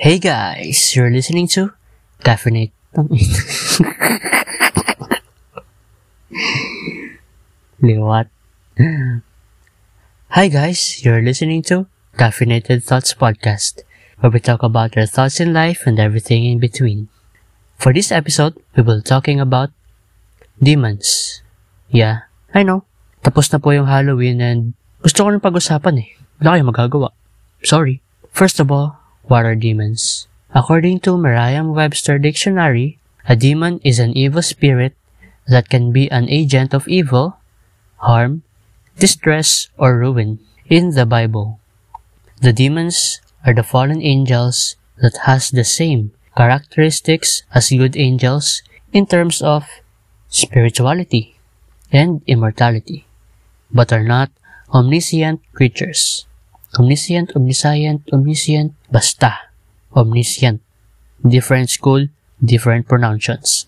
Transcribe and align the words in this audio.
Hey 0.00 0.16
guys, 0.16 0.96
you're 0.96 1.12
listening 1.12 1.44
to 1.60 1.76
Caffeinate. 2.24 2.72
Liwat. 7.84 8.32
Hi 10.32 10.48
guys, 10.48 11.04
you're 11.04 11.20
listening 11.20 11.60
to 11.68 11.84
Caffeinated 12.16 12.80
Thoughts 12.80 13.12
Podcast, 13.12 13.84
where 14.24 14.32
we 14.32 14.40
talk 14.40 14.64
about 14.64 14.96
our 14.96 15.04
thoughts 15.04 15.36
in 15.36 15.52
life 15.52 15.84
and 15.84 16.00
everything 16.00 16.48
in 16.48 16.56
between. 16.56 17.12
For 17.76 17.92
this 17.92 18.08
episode, 18.08 18.56
we 18.72 18.80
will 18.80 19.04
talking 19.04 19.36
about 19.36 19.68
demons. 20.56 21.44
Yeah, 21.92 22.24
I 22.56 22.64
know. 22.64 22.88
Tapos 23.20 23.52
na 23.52 23.60
po 23.60 23.76
yung 23.76 23.84
Halloween 23.84 24.40
and 24.40 24.72
gusto 25.04 25.28
ko 25.28 25.36
rin 25.36 25.44
pag-usapan 25.44 26.00
eh. 26.00 26.08
Wala 26.40 26.56
kayong 26.56 26.72
magagawa. 26.72 27.12
Sorry. 27.60 28.00
First 28.32 28.64
of 28.64 28.72
all, 28.72 28.99
what 29.30 29.46
are 29.46 29.54
demons? 29.54 30.26
According 30.50 31.06
to 31.06 31.16
Merriam-Webster 31.16 32.18
Dictionary, 32.18 32.98
a 33.30 33.36
demon 33.36 33.78
is 33.86 34.02
an 34.02 34.10
evil 34.18 34.42
spirit 34.42 34.98
that 35.46 35.70
can 35.70 35.92
be 35.92 36.10
an 36.10 36.28
agent 36.28 36.74
of 36.74 36.88
evil, 36.88 37.38
harm, 38.02 38.42
distress, 38.98 39.70
or 39.78 39.96
ruin. 39.96 40.40
In 40.66 40.98
the 40.98 41.06
Bible, 41.06 41.60
the 42.42 42.52
demons 42.52 43.22
are 43.46 43.54
the 43.54 43.62
fallen 43.62 44.02
angels 44.02 44.74
that 44.98 45.30
has 45.30 45.50
the 45.50 45.62
same 45.62 46.10
characteristics 46.36 47.46
as 47.54 47.70
good 47.70 47.96
angels 47.96 48.62
in 48.92 49.06
terms 49.06 49.40
of 49.42 49.62
spirituality 50.26 51.38
and 51.92 52.22
immortality, 52.26 53.06
but 53.70 53.92
are 53.92 54.02
not 54.02 54.30
omniscient 54.74 55.38
creatures. 55.54 56.26
Omniscient, 56.78 57.34
omniscient, 57.34 58.06
omniscient, 58.12 58.74
basta. 58.90 59.50
Omniscient. 59.96 60.60
Different 61.26 61.70
school, 61.70 62.06
different 62.38 62.86
pronunciations. 62.86 63.66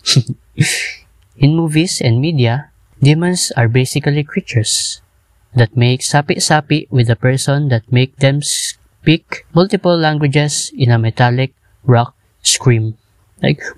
In 1.37 1.55
movies 1.55 1.99
and 1.99 2.21
media, 2.21 2.71
demons 3.01 3.51
are 3.57 3.67
basically 3.67 4.23
creatures 4.23 5.01
that 5.55 5.75
make 5.75 6.01
sapi-sapi 6.01 6.87
with 6.89 7.09
a 7.09 7.19
person 7.19 7.69
that 7.69 7.91
make 7.91 8.15
them 8.17 8.41
speak 8.41 9.45
multiple 9.53 9.97
languages 9.97 10.71
in 10.77 10.89
a 10.89 10.97
metallic 10.97 11.53
rock 11.83 12.15
scream. 12.41 12.97
Like, 13.41 13.61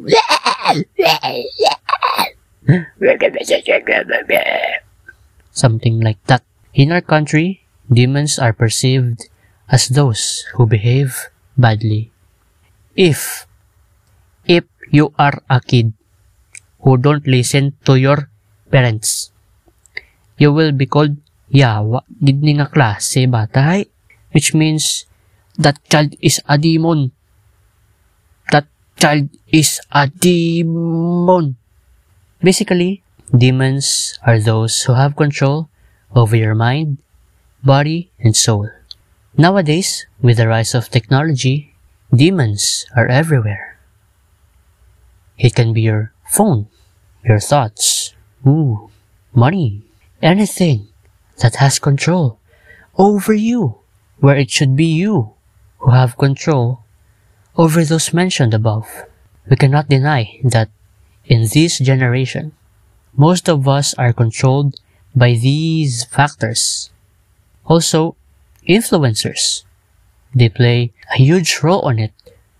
something 5.51 6.01
like 6.01 6.21
that. 6.27 6.43
In 6.73 6.91
our 6.91 7.01
country, 7.01 7.64
demons 7.91 8.39
are 8.39 8.53
perceived 8.53 9.29
as 9.69 9.89
those 9.89 10.45
who 10.53 10.65
behave 10.65 11.29
badly. 11.57 12.11
If, 12.95 13.47
if 14.45 14.63
you 14.91 15.13
are 15.17 15.41
a 15.49 15.59
kid 15.59 15.93
who 16.79 16.97
don't 16.97 17.25
listen 17.27 17.73
to 17.85 17.95
your 17.95 18.29
parents, 18.71 19.31
you 20.37 20.53
will 20.53 20.71
be 20.71 20.85
called 20.85 21.17
yawa 21.49 22.01
gid 22.23 22.41
ni 22.41 22.57
nga 22.57 22.67
klase 22.67 23.25
batay, 23.29 23.87
which 24.31 24.53
means 24.53 25.05
that 25.57 25.79
child 25.89 26.15
is 26.21 26.41
a 26.47 26.57
demon. 26.57 27.11
That 28.51 28.67
child 28.99 29.29
is 29.49 29.79
a 29.91 30.07
demon. 30.07 31.55
Basically, 32.43 33.01
demons 33.31 34.19
are 34.25 34.39
those 34.39 34.83
who 34.83 34.93
have 34.93 35.15
control 35.15 35.69
over 36.13 36.35
your 36.35 36.55
mind, 36.55 36.99
body, 37.65 38.11
and 38.19 38.35
soul. 38.35 38.69
Nowadays, 39.37 40.05
with 40.21 40.37
the 40.37 40.47
rise 40.47 40.73
of 40.73 40.89
technology, 40.89 41.73
demons 42.13 42.85
are 42.95 43.07
everywhere. 43.07 43.77
It 45.37 45.55
can 45.55 45.73
be 45.73 45.81
your 45.81 46.13
phone, 46.29 46.67
your 47.25 47.39
thoughts, 47.39 48.13
ooh, 48.47 48.89
money, 49.33 49.81
anything 50.21 50.87
that 51.41 51.55
has 51.55 51.79
control 51.79 52.39
over 52.97 53.33
you, 53.33 53.75
where 54.19 54.37
it 54.37 54.49
should 54.49 54.75
be 54.75 54.85
you 54.85 55.33
who 55.79 55.91
have 55.91 56.17
control 56.17 56.79
over 57.57 57.83
those 57.83 58.13
mentioned 58.13 58.53
above. 58.53 58.87
We 59.49 59.55
cannot 59.57 59.89
deny 59.89 60.39
that 60.43 60.69
in 61.25 61.47
this 61.53 61.79
generation, 61.79 62.53
most 63.17 63.49
of 63.49 63.67
us 63.67 63.93
are 63.95 64.13
controlled 64.13 64.79
by 65.15 65.33
these 65.33 66.03
factors. 66.05 66.89
Also, 67.65 68.15
influencers. 68.67 69.63
They 70.33 70.49
play 70.49 70.91
a 71.13 71.17
huge 71.17 71.59
role 71.63 71.81
on 71.81 71.99
it 71.99 72.13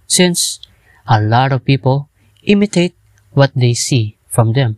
since 0.08 0.60
a 1.08 1.22
lot 1.22 1.52
of 1.52 1.66
people 1.66 2.10
imitate 2.44 2.96
what 3.34 3.52
they 3.56 3.74
see 3.74 4.18
from 4.28 4.54
them. 4.54 4.78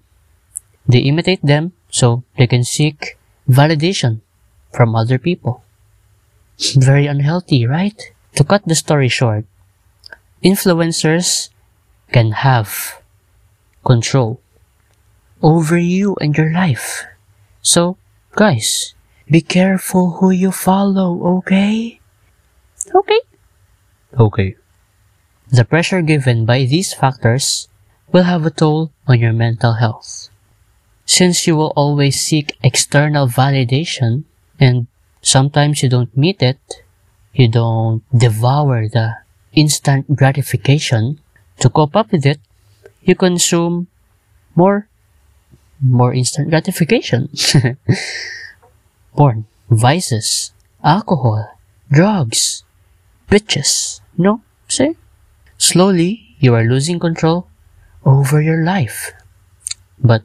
They 0.88 1.00
imitate 1.00 1.44
them 1.44 1.74
so 1.90 2.24
they 2.38 2.48
can 2.48 2.64
seek 2.64 3.18
validation 3.50 4.22
from 4.74 4.96
other 4.96 5.18
people. 5.18 5.64
Very 6.76 7.08
unhealthy, 7.08 7.66
right? 7.66 7.98
To 8.36 8.44
cut 8.44 8.66
the 8.66 8.76
story 8.76 9.08
short, 9.10 9.46
influencers 10.44 11.50
can 12.12 12.32
have 12.32 13.02
control 13.86 14.40
over 15.42 15.78
you 15.78 16.16
and 16.20 16.36
your 16.36 16.52
life. 16.52 17.06
So, 17.62 17.98
guys, 18.36 18.94
be 19.30 19.42
careful 19.42 20.20
who 20.20 20.32
you 20.32 20.52
follow, 20.52 21.38
okay? 21.40 22.00
Okay. 22.96 23.20
Okay. 24.18 24.56
The 25.50 25.66
pressure 25.66 26.02
given 26.02 26.46
by 26.46 26.64
these 26.64 26.94
factors 26.94 27.68
will 28.12 28.24
have 28.24 28.46
a 28.46 28.52
toll 28.52 28.92
on 29.08 29.20
your 29.20 29.34
mental 29.34 29.74
health. 29.74 30.30
Since 31.06 31.48
you 31.48 31.56
will 31.56 31.74
always 31.76 32.20
seek 32.20 32.58
external 32.64 33.28
validation 33.28 34.24
and 34.60 34.88
sometimes 35.22 35.84
you 35.84 35.90
don't 35.90 36.16
meet 36.16 36.42
it, 36.42 36.60
you 37.34 37.48
don't 37.48 38.04
devour 38.16 38.88
the 38.88 39.16
instant 39.54 40.16
gratification 40.16 41.20
to 41.60 41.70
cope 41.70 41.96
up 41.96 42.12
with 42.12 42.26
it, 42.26 42.40
you 43.04 43.16
consume 43.16 43.88
more 44.56 44.88
more 45.80 46.14
instant 46.14 46.50
gratification. 46.50 47.30
Porn, 49.18 49.46
vices, 49.68 50.54
alcohol, 50.84 51.58
drugs, 51.92 52.64
bitches. 53.28 54.00
No? 54.16 54.42
See? 54.70 54.96
Slowly, 55.58 56.38
you 56.40 56.54
are 56.54 56.64
losing 56.64 57.00
control 57.00 57.48
over 58.06 58.40
your 58.42 58.64
life. 58.64 59.12
But 59.98 60.22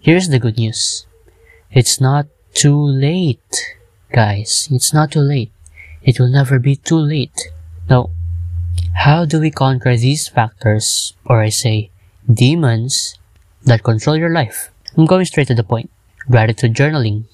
here's 0.00 0.28
the 0.28 0.40
good 0.40 0.58
news. 0.58 1.06
It's 1.70 2.00
not 2.00 2.26
too 2.52 2.76
late, 2.76 3.76
guys. 4.12 4.68
It's 4.72 4.92
not 4.92 5.12
too 5.12 5.20
late. 5.20 5.52
It 6.02 6.18
will 6.18 6.28
never 6.28 6.58
be 6.58 6.74
too 6.74 6.98
late. 6.98 7.52
Now, 7.88 8.10
how 9.06 9.24
do 9.24 9.38
we 9.38 9.52
conquer 9.52 9.96
these 9.96 10.26
factors, 10.26 11.14
or 11.24 11.40
I 11.40 11.50
say, 11.50 11.90
demons, 12.26 13.18
that 13.62 13.84
control 13.84 14.16
your 14.16 14.34
life? 14.34 14.72
I'm 14.96 15.06
going 15.06 15.26
straight 15.26 15.46
to 15.46 15.54
the 15.54 15.62
point. 15.62 15.90
Gratitude 16.28 16.74
journaling, 16.74 17.24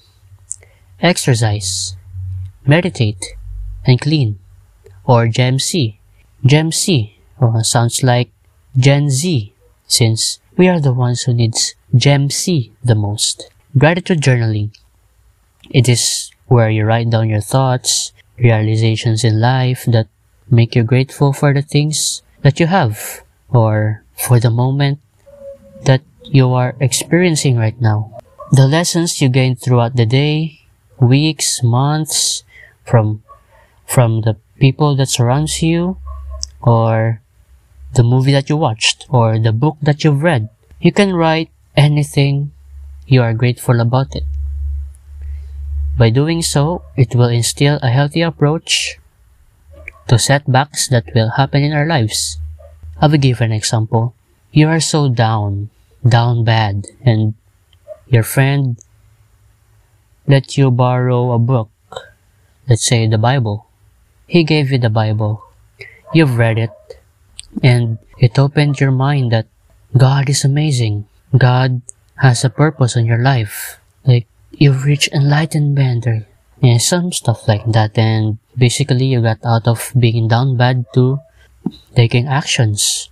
exercise, 1.01 1.95
meditate, 2.65 3.35
and 3.85 3.99
clean, 3.99 4.39
or 5.05 5.27
GEMC. 5.27 5.97
GEMC 6.45 7.13
uh, 7.41 7.61
sounds 7.61 8.03
like 8.03 8.31
Gen 8.77 9.09
Z, 9.09 9.53
since 9.87 10.39
we 10.57 10.67
are 10.67 10.79
the 10.79 10.93
ones 10.93 11.23
who 11.23 11.33
needs 11.33 11.75
GEMC 11.95 12.71
the 12.83 12.95
most. 12.95 13.49
Gratitude 13.77 14.21
journaling. 14.21 14.75
It 15.69 15.89
is 15.89 16.31
where 16.47 16.69
you 16.69 16.85
write 16.85 17.09
down 17.09 17.29
your 17.29 17.41
thoughts, 17.41 18.13
realizations 18.37 19.23
in 19.23 19.39
life 19.39 19.85
that 19.87 20.07
make 20.49 20.75
you 20.75 20.83
grateful 20.83 21.33
for 21.33 21.53
the 21.53 21.61
things 21.61 22.21
that 22.41 22.59
you 22.59 22.67
have, 22.67 23.23
or 23.49 24.03
for 24.15 24.39
the 24.39 24.51
moment 24.51 24.99
that 25.83 26.01
you 26.23 26.53
are 26.53 26.75
experiencing 26.79 27.57
right 27.57 27.79
now. 27.81 28.11
The 28.51 28.67
lessons 28.67 29.21
you 29.21 29.29
gain 29.29 29.55
throughout 29.55 29.95
the 29.95 30.05
day, 30.05 30.64
weeks, 31.05 31.63
months, 31.63 32.43
from, 32.83 33.23
from 33.85 34.21
the 34.21 34.37
people 34.59 34.95
that 34.95 35.09
surrounds 35.09 35.61
you, 35.61 35.97
or 36.61 37.21
the 37.93 38.03
movie 38.03 38.31
that 38.31 38.49
you 38.49 38.57
watched, 38.57 39.05
or 39.09 39.39
the 39.39 39.53
book 39.53 39.77
that 39.81 40.03
you've 40.03 40.23
read. 40.23 40.49
You 40.79 40.91
can 40.91 41.15
write 41.15 41.49
anything 41.75 42.51
you 43.07 43.21
are 43.21 43.33
grateful 43.33 43.79
about 43.79 44.15
it. 44.15 44.23
By 45.97 46.09
doing 46.09 46.41
so, 46.41 46.83
it 46.97 47.15
will 47.15 47.29
instill 47.29 47.79
a 47.81 47.89
healthy 47.89 48.21
approach 48.21 48.99
to 50.07 50.19
setbacks 50.19 50.87
that 50.89 51.05
will 51.15 51.31
happen 51.37 51.63
in 51.63 51.73
our 51.73 51.85
lives. 51.85 52.37
I 52.99 53.07
will 53.07 53.17
give 53.17 53.41
an 53.41 53.51
example. 53.51 54.13
You 54.51 54.67
are 54.67 54.79
so 54.79 55.09
down, 55.09 55.69
down 56.07 56.43
bad, 56.43 56.87
and 57.03 57.33
your 58.07 58.23
friend 58.23 58.77
let 60.27 60.57
you 60.57 60.71
borrow 60.71 61.31
a 61.31 61.39
book, 61.39 61.69
let's 62.67 62.85
say 62.85 63.07
the 63.07 63.17
Bible. 63.17 63.67
He 64.27 64.43
gave 64.43 64.71
you 64.71 64.77
the 64.77 64.89
Bible. 64.89 65.41
you've 66.13 66.37
read 66.37 66.57
it 66.57 66.71
and 67.61 67.97
it 68.17 68.39
opened 68.39 68.79
your 68.79 68.91
mind 68.91 69.31
that 69.31 69.47
God 69.97 70.29
is 70.29 70.45
amazing. 70.45 71.05
God 71.35 71.81
has 72.23 72.45
a 72.45 72.49
purpose 72.49 72.95
in 72.95 73.05
your 73.05 73.19
life. 73.19 73.79
Like 74.05 74.27
you've 74.51 74.85
reached 74.85 75.11
enlightenment 75.11 76.07
or 76.07 76.25
yeah, 76.61 76.77
some 76.77 77.11
stuff 77.11 77.47
like 77.47 77.65
that 77.67 77.97
and 77.97 78.37
basically 78.57 79.11
you 79.11 79.21
got 79.21 79.43
out 79.43 79.67
of 79.67 79.91
being 79.99 80.27
down 80.27 80.55
bad 80.55 80.85
to 80.93 81.19
taking 81.95 82.27
actions 82.27 83.09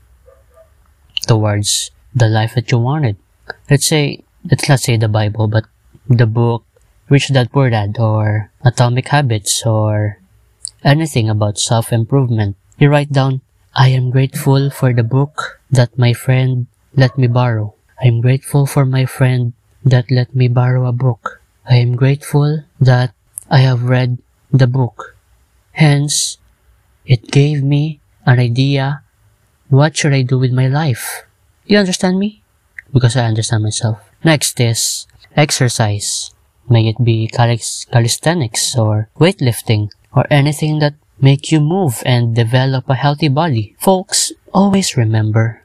towards 1.27 1.91
the 2.15 2.27
life 2.27 2.55
that 2.55 2.71
you 2.71 2.77
wanted. 2.77 3.17
Let's 3.69 3.87
say 3.87 4.23
let's 4.49 4.69
not 4.69 4.79
say 4.79 4.97
the 4.97 5.09
Bible, 5.11 5.47
but 5.47 5.65
the 6.07 6.27
book 6.27 6.63
Rich 7.09 7.33
Dad 7.33 7.51
Poor 7.51 7.69
Dad 7.69 7.97
or 7.99 8.51
Atomic 8.63 9.09
Habits 9.09 9.65
or 9.65 10.19
anything 10.83 11.29
about 11.29 11.59
self-improvement. 11.59 12.55
You 12.77 12.89
write 12.89 13.11
down, 13.11 13.41
I 13.75 13.89
am 13.89 14.11
grateful 14.11 14.69
for 14.69 14.93
the 14.93 15.03
book 15.03 15.59
that 15.71 15.97
my 15.97 16.13
friend 16.13 16.67
let 16.95 17.17
me 17.17 17.27
borrow. 17.27 17.73
I 18.01 18.07
am 18.07 18.21
grateful 18.21 18.65
for 18.65 18.85
my 18.85 19.05
friend 19.05 19.53
that 19.83 20.11
let 20.11 20.35
me 20.35 20.47
borrow 20.47 20.85
a 20.85 20.91
book. 20.91 21.41
I 21.69 21.75
am 21.75 21.95
grateful 21.95 22.63
that 22.79 23.13
I 23.49 23.59
have 23.59 23.83
read 23.83 24.19
the 24.51 24.67
book. 24.67 25.15
Hence, 25.73 26.37
it 27.05 27.31
gave 27.31 27.63
me 27.63 27.99
an 28.25 28.39
idea 28.39 29.03
what 29.69 29.97
should 29.97 30.13
I 30.13 30.21
do 30.21 30.37
with 30.37 30.51
my 30.51 30.67
life. 30.67 31.25
You 31.65 31.77
understand 31.79 32.19
me? 32.19 32.43
Because 32.91 33.15
I 33.15 33.25
understand 33.25 33.63
myself. 33.63 33.99
Next 34.23 34.59
is 34.59 35.07
exercise. 35.35 36.32
May 36.69 36.87
it 36.89 37.03
be 37.03 37.27
calisthenics 37.27 38.77
or 38.77 39.09
weightlifting 39.19 39.89
or 40.13 40.25
anything 40.29 40.79
that 40.79 40.95
make 41.19 41.51
you 41.51 41.59
move 41.59 42.01
and 42.05 42.35
develop 42.35 42.89
a 42.89 42.95
healthy 42.95 43.27
body. 43.27 43.75
Folks, 43.79 44.31
always 44.53 44.97
remember, 44.97 45.63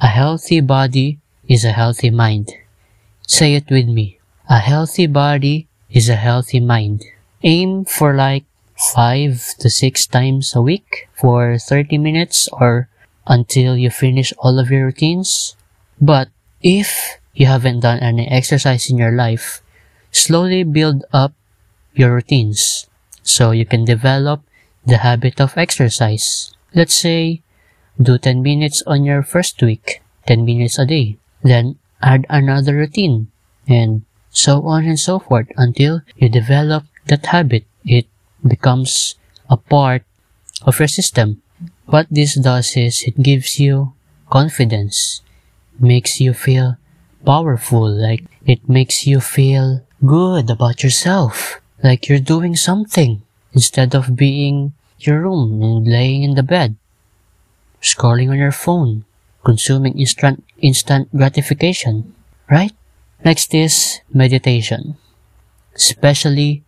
a 0.00 0.06
healthy 0.06 0.60
body 0.60 1.18
is 1.48 1.64
a 1.64 1.72
healthy 1.72 2.10
mind. 2.10 2.52
Say 3.26 3.54
it 3.54 3.70
with 3.70 3.88
me. 3.88 4.18
A 4.48 4.58
healthy 4.58 5.06
body 5.06 5.68
is 5.90 6.08
a 6.08 6.16
healthy 6.16 6.60
mind. 6.60 7.04
Aim 7.42 7.84
for 7.84 8.14
like 8.14 8.44
5 8.94 9.58
to 9.58 9.68
6 9.68 10.06
times 10.06 10.54
a 10.54 10.62
week 10.62 11.08
for 11.14 11.58
30 11.58 11.98
minutes 11.98 12.48
or 12.52 12.88
until 13.26 13.76
you 13.76 13.90
finish 13.90 14.32
all 14.38 14.58
of 14.58 14.70
your 14.70 14.86
routines. 14.86 15.56
But 16.00 16.28
if 16.62 17.18
you 17.34 17.46
haven't 17.46 17.80
done 17.80 17.98
any 18.00 18.26
exercise 18.28 18.88
in 18.88 18.98
your 18.98 19.12
life, 19.12 19.62
slowly 20.12 20.64
build 20.64 21.04
up 21.12 21.32
your 21.94 22.14
routines 22.14 22.86
so 23.22 23.50
you 23.50 23.66
can 23.66 23.84
develop 23.84 24.42
the 24.86 24.98
habit 24.98 25.40
of 25.40 25.56
exercise. 25.56 26.54
Let's 26.74 26.94
say 26.94 27.42
do 28.00 28.18
10 28.18 28.42
minutes 28.42 28.82
on 28.86 29.04
your 29.04 29.22
first 29.22 29.60
week, 29.62 30.02
10 30.26 30.44
minutes 30.44 30.78
a 30.78 30.86
day. 30.86 31.18
Then 31.42 31.78
add 32.00 32.26
another 32.30 32.76
routine 32.76 33.28
and 33.66 34.02
so 34.30 34.62
on 34.62 34.84
and 34.84 34.98
so 34.98 35.18
forth 35.18 35.48
until 35.56 36.02
you 36.16 36.28
develop 36.28 36.84
that 37.06 37.26
habit. 37.26 37.64
It 37.84 38.06
becomes 38.46 39.16
a 39.50 39.56
part 39.56 40.04
of 40.62 40.78
your 40.78 40.88
system. 40.88 41.42
What 41.86 42.06
this 42.10 42.34
does 42.38 42.76
is 42.76 43.02
it 43.02 43.22
gives 43.22 43.58
you 43.58 43.94
confidence, 44.30 45.22
makes 45.80 46.20
you 46.20 46.32
feel 46.34 46.76
powerful, 47.24 47.88
like 47.88 48.24
it 48.46 48.68
makes 48.68 49.06
you 49.06 49.20
feel 49.20 49.82
good 50.04 50.50
about 50.50 50.82
yourself, 50.82 51.60
like 51.82 52.08
you're 52.08 52.22
doing 52.22 52.56
something 52.56 53.22
instead 53.52 53.94
of 53.94 54.16
being 54.16 54.72
your 54.98 55.22
room 55.22 55.62
and 55.62 55.86
laying 55.86 56.22
in 56.22 56.34
the 56.34 56.42
bed, 56.42 56.76
scrolling 57.82 58.30
on 58.30 58.38
your 58.38 58.52
phone, 58.52 59.04
consuming 59.44 59.98
instant 59.98 60.44
instant 60.58 61.08
gratification, 61.14 62.14
right? 62.50 62.72
Next 63.24 63.54
is 63.54 64.00
meditation, 64.12 64.96
especially 65.74 66.62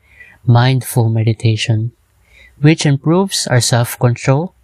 mindful 0.44 1.08
meditation, 1.08 1.92
which 2.60 2.86
improves 2.86 3.46
our 3.46 3.60
self-control 3.60 4.54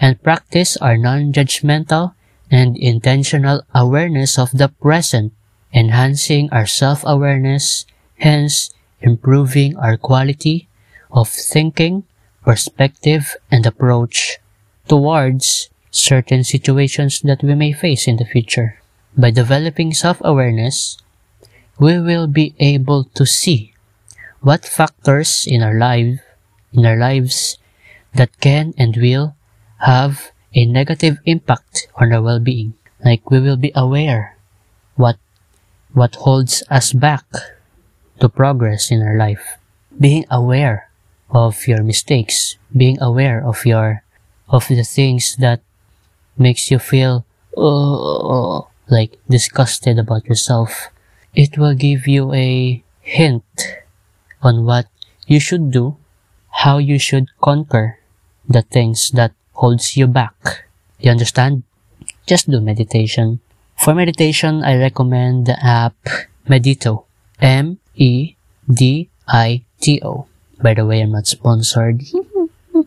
and 0.00 0.22
practice 0.22 0.76
our 0.78 0.96
non-judgmental 0.96 2.14
and 2.50 2.76
intentional 2.76 3.62
awareness 3.74 4.38
of 4.38 4.50
the 4.52 4.68
present, 4.68 5.32
enhancing 5.72 6.48
our 6.52 6.66
self-awareness 6.66 7.86
hence 8.22 8.70
improving 9.02 9.76
our 9.76 9.96
quality 9.98 10.68
of 11.10 11.28
thinking, 11.28 12.04
perspective, 12.46 13.36
and 13.50 13.66
approach 13.66 14.38
towards 14.86 15.68
certain 15.90 16.42
situations 16.44 17.20
that 17.20 17.42
we 17.42 17.54
may 17.54 17.72
face 17.72 18.06
in 18.06 18.16
the 18.16 18.24
future. 18.24 18.78
By 19.18 19.30
developing 19.30 19.92
self-awareness, 19.92 20.96
we 21.78 21.98
will 21.98 22.26
be 22.26 22.54
able 22.58 23.04
to 23.18 23.26
see 23.26 23.74
what 24.40 24.64
factors 24.64 25.46
in 25.46 25.62
our 25.62 25.76
life, 25.76 26.20
in 26.72 26.86
our 26.86 26.96
lives 26.96 27.58
that 28.14 28.40
can 28.40 28.72
and 28.78 28.96
will 28.96 29.34
have 29.84 30.30
a 30.54 30.64
negative 30.64 31.18
impact 31.26 31.88
on 31.96 32.12
our 32.12 32.22
well-being. 32.22 32.74
Like 33.04 33.30
we 33.30 33.40
will 33.40 33.58
be 33.58 33.72
aware 33.74 34.38
what 34.96 35.18
what 35.94 36.16
holds 36.16 36.62
us 36.70 36.92
back 36.92 37.24
to 38.20 38.28
progress 38.28 38.90
in 38.90 39.02
our 39.02 39.16
life. 39.16 39.58
Being 39.98 40.24
aware 40.30 40.88
of 41.30 41.66
your 41.66 41.82
mistakes, 41.82 42.56
being 42.74 43.00
aware 43.00 43.44
of 43.44 43.64
your 43.64 44.02
of 44.48 44.68
the 44.68 44.84
things 44.84 45.36
that 45.36 45.60
makes 46.36 46.70
you 46.70 46.78
feel 46.78 47.24
uh, 47.56 48.60
like 48.88 49.16
disgusted 49.28 49.98
about 49.98 50.26
yourself. 50.26 50.88
It 51.34 51.56
will 51.56 51.74
give 51.74 52.06
you 52.06 52.32
a 52.34 52.82
hint 53.00 53.44
on 54.42 54.64
what 54.64 54.86
you 55.26 55.40
should 55.40 55.70
do, 55.70 55.96
how 56.64 56.76
you 56.78 56.98
should 56.98 57.28
conquer 57.40 57.98
the 58.48 58.62
things 58.62 59.10
that 59.12 59.32
holds 59.54 59.96
you 59.96 60.06
back. 60.06 60.68
You 61.00 61.10
understand? 61.10 61.62
Just 62.26 62.50
do 62.50 62.60
meditation. 62.60 63.40
For 63.76 63.94
meditation, 63.94 64.62
I 64.62 64.76
recommend 64.76 65.46
the 65.46 65.58
app 65.64 65.94
Medito. 66.48 67.04
M 67.42 67.78
E 67.94 68.36
D 68.70 69.10
I 69.26 69.64
T 69.80 70.00
O. 70.02 70.26
By 70.62 70.74
the 70.74 70.86
way, 70.86 71.02
I'm 71.02 71.10
not 71.10 71.26
sponsored. 71.26 72.02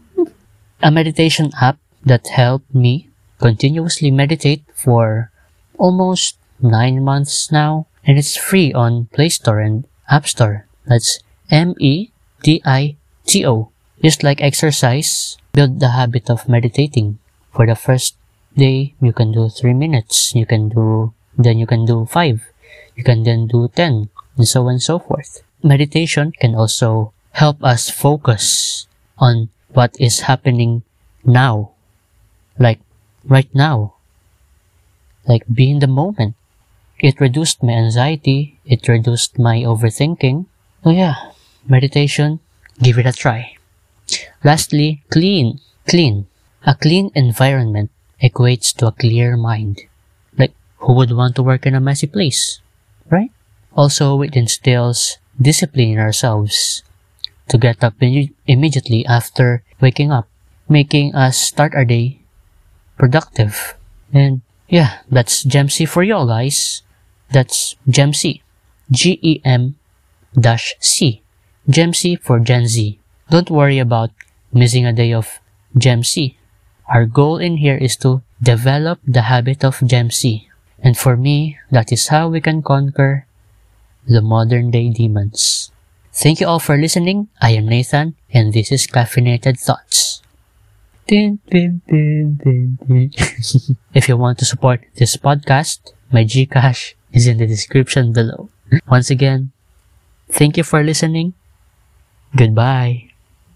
a 0.82 0.92
meditation 0.92 1.52
app 1.60 1.78
that 2.06 2.28
helped 2.28 2.74
me 2.74 3.10
continuously 3.40 4.12
meditate 4.12 4.64
for 4.74 5.32
almost 5.78 6.38
nine 6.62 7.04
months 7.04 7.52
now, 7.52 7.88
and 8.06 8.18
it's 8.18 8.38
free 8.38 8.72
on 8.72 9.12
Play 9.12 9.28
Store 9.28 9.60
and 9.60 9.84
App 10.08 10.28
Store. 10.28 10.66
That's 10.88 11.20
M 11.52 11.76
E 11.80 12.12
D 12.44 12.62
I 12.64 12.96
T 13.26 13.46
O. 13.46 13.72
Just 14.02 14.24
like 14.24 14.40
exercise, 14.40 15.38
build 15.52 15.80
the 15.80 15.92
habit 15.92 16.30
of 16.30 16.48
meditating. 16.48 17.20
For 17.52 17.66
the 17.66 17.76
first 17.76 18.16
day, 18.56 18.96
you 19.02 19.14
can 19.14 19.32
do 19.32 19.50
three 19.50 19.74
minutes. 19.74 20.34
You 20.34 20.46
can 20.46 20.70
do, 20.70 21.14
then 21.38 21.60
you 21.60 21.68
can 21.68 21.86
do 21.86 22.06
five. 22.06 22.42
You 22.96 23.04
can 23.04 23.24
then 23.24 23.48
do 23.48 23.68
10 23.68 24.10
and 24.38 24.48
so 24.48 24.64
on 24.64 24.80
and 24.80 24.84
so 24.84 25.00
forth. 25.00 25.44
Meditation 25.64 26.32
can 26.32 26.56
also 26.56 27.14
help 27.32 27.64
us 27.64 27.90
focus 27.90 28.88
on 29.18 29.50
what 29.70 29.96
is 30.00 30.22
happening 30.22 30.84
now. 31.24 31.72
Like 32.58 32.80
right 33.28 33.50
now. 33.54 33.96
Like 35.28 35.44
be 35.52 35.72
in 35.72 35.80
the 35.80 35.88
moment. 35.88 36.36
It 37.00 37.20
reduced 37.20 37.64
my 37.64 37.74
anxiety. 37.74 38.60
It 38.66 38.88
reduced 38.88 39.38
my 39.38 39.60
overthinking. 39.62 40.46
So 40.84 40.92
yeah, 40.92 41.32
meditation, 41.68 42.40
give 42.82 42.98
it 42.98 43.06
a 43.06 43.12
try. 43.12 43.58
Lastly, 44.44 45.04
clean. 45.10 45.60
Clean. 45.88 46.28
A 46.66 46.76
clean 46.76 47.12
environment 47.16 47.92
equates 48.22 48.76
to 48.78 48.88
a 48.88 48.92
clear 48.92 49.38
mind. 49.38 49.82
Like, 50.38 50.54
who 50.78 50.94
would 50.94 51.12
want 51.12 51.36
to 51.36 51.44
work 51.44 51.66
in 51.66 51.76
a 51.76 51.80
messy 51.80 52.08
place? 52.08 52.62
Right? 53.10 53.32
Also, 53.76 54.22
it 54.22 54.36
instills 54.36 55.18
discipline 55.40 55.94
in 55.94 56.00
ourselves 56.00 56.84
to 57.50 57.58
get 57.58 57.84
up 57.84 57.94
immediately 58.02 59.06
after 59.06 59.64
waking 59.82 60.12
up, 60.12 60.28
making 60.70 61.14
us 61.14 61.38
start 61.38 61.76
our 61.76 61.86
day 61.86 62.20
productive. 62.98 63.76
And 64.14 64.42
yeah, 64.68 65.02
that's 65.10 65.44
GemC 65.44 65.88
for 65.88 66.04
y'all 66.04 66.28
guys. 66.28 66.82
That's 67.32 67.76
GemC. 67.88 68.42
G-E-M 68.92 69.76
dash 70.40 70.76
C. 70.80 71.22
GemC 71.70 72.20
for 72.22 72.40
Gen 72.40 72.68
Z. 72.68 73.00
Don't 73.30 73.50
worry 73.50 73.80
about 73.80 74.12
missing 74.54 74.86
a 74.86 74.94
day 74.94 75.12
of 75.14 75.40
GemC. 75.78 76.36
Our 76.90 77.06
goal 77.06 77.38
in 77.38 77.58
here 77.58 77.78
is 77.78 77.96
to 78.06 78.22
develop 78.42 79.00
the 79.06 79.24
habit 79.24 79.64
of 79.64 79.80
GemC. 79.80 80.48
And 80.80 80.98
for 80.98 81.18
me, 81.18 81.58
that 81.72 81.92
is 81.92 82.08
how 82.10 82.30
we 82.30 82.42
can 82.42 82.62
conquer 82.62 83.26
the 84.08 84.22
modern 84.22 84.72
day 84.72 84.90
demons. 84.90 85.72
Thank 86.14 86.40
you 86.40 86.48
all 86.48 86.60
for 86.60 86.78
listening. 86.78 87.28
I 87.42 87.52
am 87.52 87.68
Nathan, 87.68 88.16
and 88.32 88.54
this 88.54 88.72
is 88.72 88.88
Caffeinated 88.88 89.60
Thoughts. 89.60 90.22
If 93.94 94.10
you 94.10 94.18
want 94.18 94.38
to 94.40 94.46
support 94.46 94.82
this 94.96 95.18
podcast, 95.18 95.94
my 96.12 96.24
Gcash 96.24 96.94
is 97.14 97.28
in 97.28 97.38
the 97.38 97.48
description 97.48 98.14
below. 98.14 98.50
Once 98.90 99.10
again, 99.10 99.52
thank 100.30 100.58
you 100.58 100.64
for 100.64 100.84
listening. 100.84 101.34
Goodbye. 102.36 103.15